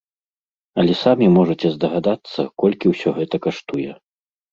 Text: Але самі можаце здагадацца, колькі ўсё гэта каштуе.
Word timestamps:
Але 0.83 0.93
самі 1.05 1.27
можаце 1.37 1.67
здагадацца, 1.73 2.41
колькі 2.63 2.85
ўсё 2.95 3.09
гэта 3.19 3.35
каштуе. 3.45 3.87